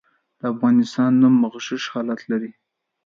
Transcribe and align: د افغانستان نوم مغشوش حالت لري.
د 0.39 0.41
افغانستان 0.53 1.11
نوم 1.21 1.33
مغشوش 1.43 1.83
حالت 1.93 2.21
لري. 2.31 2.51